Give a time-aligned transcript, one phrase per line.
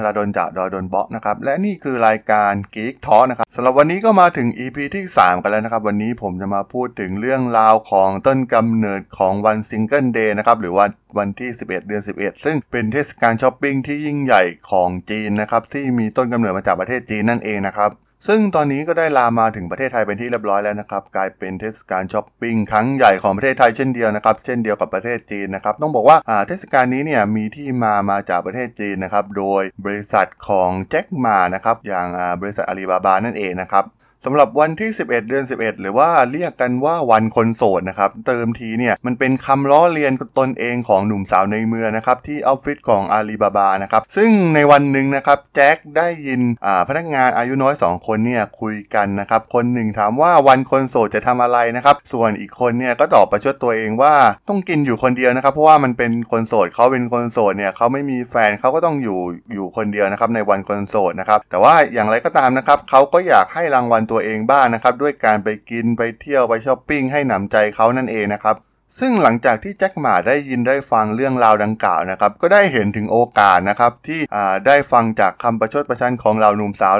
[0.00, 10.84] พราดนจากดอยดนเบาะนะครับ และนี่คือรายการ Geek Talk นะครับสำหรับวันนี้ก็มาถึง EP ที่ 3 กันแล้วนะครับ วันนี้ผมจะมาพูดถึงเรื่องราวของต้นกำเนิดของวัน Single Day นะครับ หรือว่า
[11.18, 17.90] วันที่ 11 เดือน 11 ซึ่งเป็นเทศกาลช้อปปิ้งที่ยิ่งใหญ่ของจีนนะครับ ที่มีต้นกำเนิดมาจากประเทศจีนนั่นเองนะครับ
[18.26, 26.16] ซึ่งตอนนี้ก็ได้ลามมาถึงประเทศไทยเป็นที่เรียบร้อยแล้วนะครับ กลายเป็นเทศกาลช้อปปิ้งครั้งใหญ่ของประเทศไทยเช่นเดียวนะครับ เช่นเดียวกับประเทศจีนนะครับ ต้องบอกว่า
[26.48, 32.06] เทศกาลนี้เนี่ยมีที่มามาจากประเทศจีนนะครับ โดยบริษัทของแจ็คหมานะครับ อย่าง
[32.40, 33.84] บริษัทอาลีบาบานั่นเองนะครับ
[34.24, 46.40] สำหรับวันที่ 11 เดือน 11 หรือว่าเรียกกันว่าวันคนโสดนะครับเติมทีเนี่ยมันเป็นคำล้อเลียนตนเองของหนุ่มสาวในเมืองนะครับที่ออฟฟิศของอาลีบาบานะครับซึ่งในวันหนึ่งนะครับแจ็คได้ยิน
[46.88, 54.14] พนักงานอายุน้อย 2 คนเนี่ยคุยกันนะครับคนหนึ่งถามว่าวันคนโสดจะทำอะไรนะครับส่วนอีกคนเนี่ยก็ตอบประชดตัวเองว่า
[54.48, 59.18] ต้องกินอยู่คนเดียวนะครับเพราะว่ามันเป็นคนโสดเขาเป็นคนโสดเนี่ยเขาไม่มีแฟนเขาก็ต้องอยู่
[59.54, 68.56] อยู่คนเดียวนะครับในวันคนโสดนะครับแต่ว่าอย่างไรก็ตามนะครับเขาก็อยากให้รางวัลตัวเองบ้างนะครับ ด้วยการไปกินไปเที่ยวไปช้อปปิ้งให้หนำใจเขานั่นเองนะครับ
[68.98, 74.20] ซึ่งหลังจากที่แจ็คหมาได้ยินได้ฟังเรื่องราวดังกล่าวนะครับก็ได้เห็นถึงโอกาสนะครับที่
[74.66, 76.96] ได้ฟังจากคำประชดประชันของเหล่าหนุ่มสาว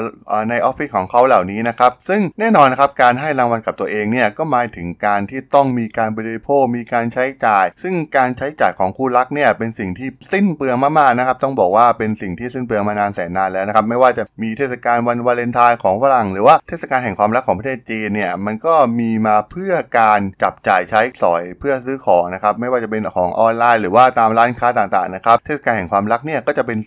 [0.49, 26.77] ในออฟฟิศของเขาเหล่านี้นะครับซึ่งแน่นอนนะครับการให้รางวัลกับตัวเองเนี่ยก็หมายถึงการที่ต้องมีการบริโภคมีการใช้จ่าย ซึ่งการใช้จ่ายของคู่รักเนี่ยเป็นสิ่งที่สิ้นเปลืองมากๆนะครับต้องบอกว่าเป็นสิ่งที่สิ้นเปลืองมานานแสนนานแล้วนะครับไม่ว่าจะมีเทศกาลวันวาเลนไทน์ของฝรั่งหรือว่าเทศกาลแห่งความรักของประเทศจีนเนี่ยมันก็มีมาเพื่อการจับจ่ายใช้สอยเพื่อซื้อของนะครับไม่ว่าจะเป็นของออนไลน์ หรือว่าตามร้านค้าต่างๆนะครับเทศกาลแห่งความรักเนี่ยก็จะเป็น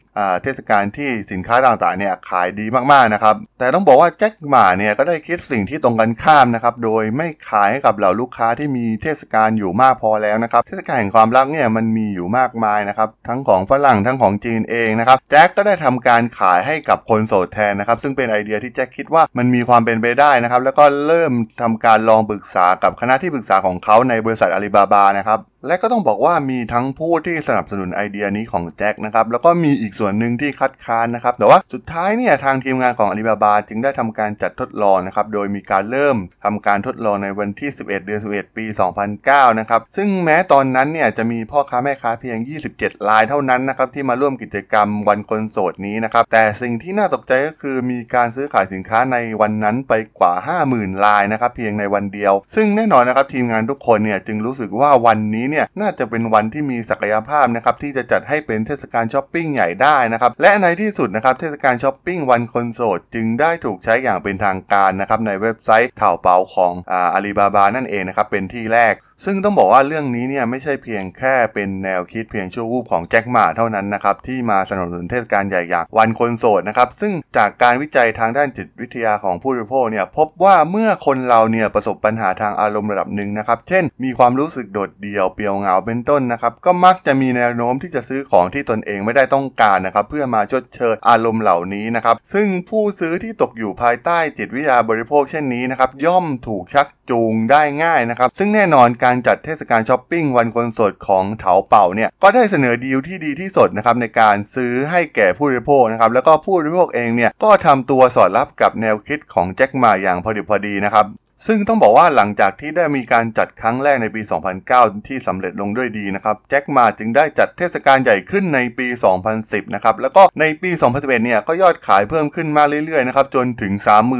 [0.42, 38.64] เทศกาลที่สินค้าต่างๆเนี่ยขายดีมากๆนะครับแต่ต้องบอกว่าแจ็คหมาเนี่ยก็ได้คิดสิ่งที่ตรงกันข้ามนะครับโดยไม่ขายให้กับเหล่าลูกค้าที่มีเทศกาลอยู่มากพอแล้วนะครับเทศกาลแห่งความรักเนี่ยมันมีอยู่มากมายนะครับทั้งของฝรั่งทั้งของจีนเองนะครับแจ็คก็ได้ทำการขายให้กับคนโสดแทนนะครับซึ่งเป็นไอเดียที่แจ็คคิดว่ามันมีความเป็นไปได้นะครับแล้วก็เริ่มทำการลองปรึกษากับคณะที่ปรึกษาของเขาในบริษัทอาลีบาบานะครับ และก็ต้องบอกว่ามีทั้งผู้ที่สนับสนุนไอเดียนี้ของแจ็คนะครับแล้วก็มีอีกส่วนหนึ่งที่คัดค้านนะครับแต่ว่าสุดท้ายเนี่ยทางทีมงานของอาลีบาบาจึงได้ทำการจัดทดลองนะครับโดยมีการเริ่มทำการทดลองในวันที่ 11 เดือน 11 ปี
[39.12, 42.38] 2009 นะครับซึ่งแม้ตอนนั้นเนี่ยจะมีพ่อค้าแม่ค้าเพียง
[42.72, 50.32] 27 รายเท่านั้นนะครับที่มาร่วมกิจกรรมวันคนโสดนี้นะครับแต่สิ่งที่น่าตกใจก็คือมีการซื้อขายสินค้าในวันนั้นไปกว่า
[50.68, 66.72] 50,000รายนะครับเพียงในวันเดียว ซึ่งแน่นอนนะครับทีมงานทุกคนเนี่ยจึงรู้สึกว่าวันนี้เนี่ยน่าจะเป็นวันที่มีศักยภาพนะครับที่จะจัดให้เป็นเทศกาลช้อปปิ้งใหญ่ได้นะครับและในที่สุดนะครับเทศกาลช้อปปิ้งวันคนโสดจึงได้ถูกใช้อย่างเป็นทางการนะครับในเว็บไซต์เถาเป่าของ
[67.14, 68.94] อาลีบาบานั่นเองนะครับเป็นที่แรก
[69.24, 111.06] ซึ่งต้องบอกว่าเรื่องนี้เนี่ยไม่ใช่เพียงแค่เป็นแนวคิดเพียงชั่ววูบของแจ็คหม่าเท่านั้นนะครับที่มาสนับสนุนเทศกาลใหญ่อย่างวันคนโสดนะครับซึ่งจากการวิจัยทางด้านจิตวิทยาของผู้บริโภคเนี่ยพบว่าเมื่อคนเราเนี่ยประสบปัญหาทางอารมณ์ระดับหนึ่งนะครับเช่น มีความรู้สึกโดดเดี่ยวเปลี่ยวเหงาเป็นต้นนะครับก็มักจะมีแนวโน้มที่จะซื้อของที่ตนเองไม่ได้ต้องการนะครับเพื่อมาชดเชยอารมณ์เหล่านี้นะครับซึ่งผู้ซื้อที่ตกอยู่ภายใต้จิตวิทยาบริโภคเช่นนี้นะครับย่อมถูกชักจูงได้ง่ายนะครับซึ่งแน่นอนการจัดเทศกาลช้อปปิ้งวันคนโสดของเถาเป่าเนี่ยก็ได้เสนอดีลที่ดีที่สุดนะครับในการซื้อให้แก่ผู้บริโภคนะครับแล้วก็ผู้บริโภคเองเนี่ยก็ทำตัวสอดรับกับแนวคิดของแจ็คมาอย่างพอดีพอดีนะครับ
[111.46, 114.22] ซึ่งต้องบอกว่าหลังจากที่ได้มีการจัดครั้งแรกในปี
[114.64, 118.86] 2009 ที่สำเร็จลงด้วยดีนะครับแจ็คมาจึงได้จัดเทศกาลใหญ่ขึ้นในปี
[119.30, 123.72] 2010 นะครับแล้วก็ในปี 2011 เนี่ยก็ยอดขายเพิ่มขึ้นมาเรื่อยๆนะครับจนถึง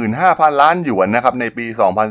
[0.07, 1.65] 35,000 ล้านหยวนนะครับในปี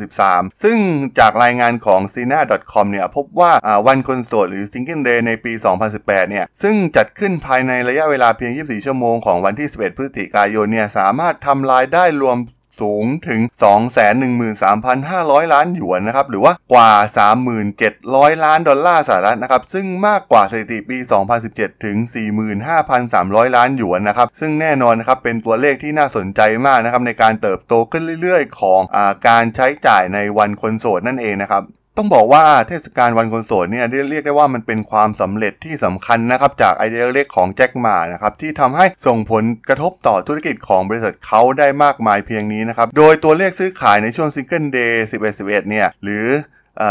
[0.08, 0.78] 2013 ซึ่ง
[1.18, 3.52] จากรายงานของ sina.com เนี่ยพบว่า
[3.86, 5.52] วันคนโสดหรือ Single Day ในปี
[5.92, 12.38] 2018 เนี่ยซึ่งจัดขึ้นภายในระยะเวลาเพียง 24 ชั่วโมงของวันที่ 11 พฤศจิกายนเนี่ยสามารถทำรายได้รวม
[12.80, 13.40] สูงถึง
[14.66, 16.92] 213,500 ล้านหยวนนะครับหรือว่ากว่า
[17.68, 20.98] 37,000 ล้านดอลลาร์สหรัฐนะครับซึ่งมากกว่าสถิติปี
[21.40, 21.96] 2017 ถึง
[22.76, 31.62] 45,300 ล้านหยวนนะครับซึ่งแน่นอนนะครับเป็นตัวเลขที่น่าสนใจมากนะครับในการเติบโตขึ้นเรื่อยๆ ของอาการใช้จ่ายในวันคนโสดนั่นเองนะครับ
[31.98, 46.26] ต้องบอกว่าเทศกาลวันคนโสดเนี่ยเรียกได้ว่ามันเป็นความสำเร็จที่สำคัญนะครับจากไอเดียเล็กของแจ็คหม่านะครับที่ทำให้ส่งผลกระทบต่อธุรกิจของบริษัทเขาได้มากมายเพียงนี้นะครับโดยตัวเลขซื้อขายในช่วง Single Day 11 11 เนี่ยหรือ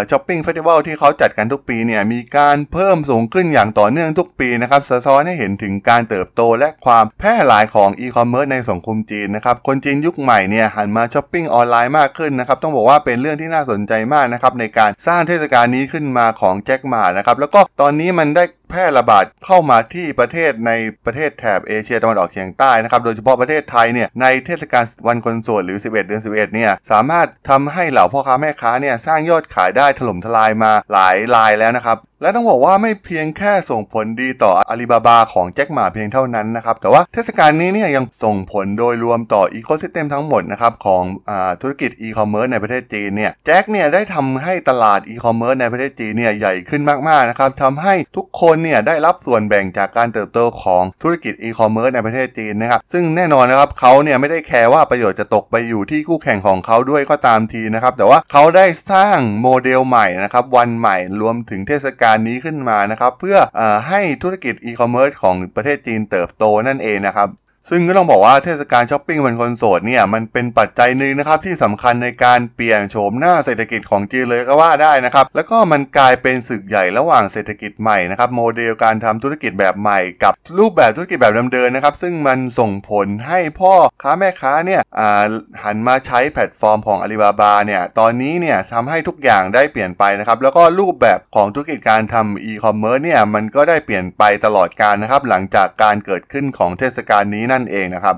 [0.09, 20.71] Shopping Festival ที่เขาจัดกันทุกปีเนี่ยมีการเพิ่มสูงขึ้นอย่างต่อเนื่องทุกปีนะครับสะท้อนให้เห็นถึงการเติบโตและความแพร่หลายของอีคอมเมิร์ซในสังคมจีนนะครับคนจีนยุคใหม่เนี่ยหันมาช้อปปิ้งออนไลน์มากขึ้นนะครับต้องบอกว่าเป็นเรื่องที่น่าสนใจมากนะครับในการสร้างเทศกาลนี้ขึ้นมาของแจ็คหม่านะครับแล้วก็ตอนนี้มันได้ แพร่ระบาดเข้ามาที่ประเทศใน
[21.05, 41.31] ประเทศแถบเอเชียตะวันออกเฉียงใต้นะครับ โดยเฉพาะประเทศไทยเนี่ยในเทศกาลวันคนโสดหรือ 11 เดือน 11 เนี่ยสามารถทำให้เหล่าพ่อค้าแม่ค้าเนี่ยสร้างยอดขายได้ถล่มทลายมาหลายรายแล้วนะครับ และต้องบอกว่าไม่เพียงแค่ส่งผลดีต่ออาลีบาบาของแจ็คหม่าเพียงเท่านั้นนะครับ แต่ว่าเทศกาลนี้เนี่ยยังส่งผลโดยรวมต่อ ecosystem ทั้งหมดนะครับของอ
[41.61, 67.30] ธุรกิจอีคอมเมิร์ซในประเทศจีนเนี่ยแจ็คเนี่ยได้ทำให้ตลาดอีคอมเมิร์ซในประเทศจีนเนี่ยใหญ่ขึ้นมากๆนะครับทำให้ทุกคนเนี่ยได้รับส่วนแบ่งจากการเติบโตของธุรกิจอีคอมเมิร์ซในประเทศจีนนะครับซึ่งแน่นอนนะครับเขาเนี่ยไม่ได้แคร์ว่าประโยชน์จะตกไปอยู่ที่คู่แข่งของเขาด้วยก็ตามทีนะครับแต่ว่าเขาได้สร้างโมเดลใหม่นะครับวันใหม่รวมถึงเทศกาลนี้ขึ้นมานะครับ เพื่ออให้ธุรกิจอีคอมเมิร์ซของประเทศจีนเติบโตนั่นเองนะครับ
[67.69, 84.81] ซึ่งก็ต้องบอกว่าเทศกาลช้อปปิ้งวันคนโสดเนี่ยมันเป็นปัจจัยหนึ่งนะครับที่สำคัญในการเปลี่ยนโฉมหน้าเศรษฐกิจของจีนเลยก็ว่าได้นะครับ แล้วก็มันกลายเป็นศึกใหญ่ระหว่างเศรษฐกิจใหม่นะครับโมเดลการทำธุรกิจแบบใหม่กับรูปแบบธุรกิจแบบเดิมๆนะครับซึ่งมันส่งผลให้พ่อค้าแม่ค้าเนี่ย
[85.63, 98.15] หันมาใช้แพลตฟอร์มของอาลีบาบาเนี่ยตอนนี้เนี่ยทำให้ทุกอย่างได้เปลี่ยนไปนะครับแล้วก็รูปแบบของธุรกิจการทำอีคอมเมิร์ซเนี่ยมันก็ได้เปลี่ยนไปตลอดกาลนะครับหลังจากการเกิดขึ้นของเทศกาลนี้นั่นเองนะครับ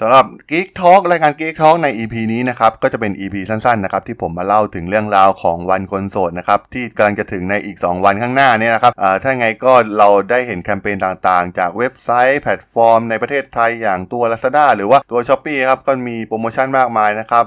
[0.00, 8.92] สำหรับ Geek Talk รายการ Geek Talk ใน EP นี้นะครับก็จะเป็น EP สั้นๆนะครับที่ผมมาเล่าถึงเรื่องราวของวันคนโสดนะครับที่กำลังจะถึงในอีก 2 วันข้างหน้านี้นะครับ
[9.22, 17.44] ถ้าไงก็เราได้เห็นแคมเปญต่างๆ จากเว็บไซต์แพลตฟอร์มในประเทศไทยอย่างตัว Lazada หรือว่าตัว Shopee ครับก็มีโปรโมชั่นมากมายนะครับ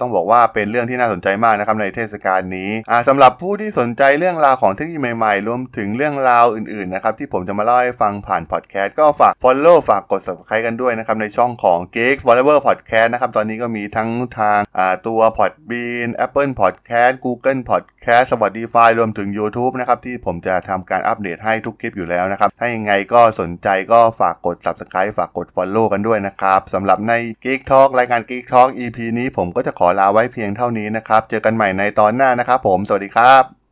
[0.00, 2.70] ต้องบอกว่าเป็นเรื่องที่น่าสนใจมากนะครับในเทศกาลนี้
[3.08, 14.60] สำหรับผู้ที่สนใจเรื่องราวของเทคโนโลยีใหม่ๆ รวมถึงเรื่องราวอื่นๆนะครับที่ผมจะมาเล่าให้ฟังผ่านพอดแคสต์ก็ฝาก Follow ฝากกด Subscribe กันด้วยนะครับในช่องของของ Geek Forever Podcast นะครับ ตอนนี้ก็มีทั้งทาง
[15.06, 27.12] ตัว Podbean Apple Podcast Google Podcast Spotify รวมถึง YouTube นะครับ ที่ผมจะทำการอัปเดตให้ทุกคลิปอยู่แล้วนะครับ ถ้ายังไงก็สนใจก็ฝากกด Subscribe ฝากกด Follow กันด้วยนะครับสำหรับใน
[27.44, 33.63] Geek Talk รายการ Geek Talk EP นี้ผมก็จะขอลาไว้เพียงเท่านี้นะครับ เจอกันใหม่ในตอนหน้านะครับผม สวัสดีครับ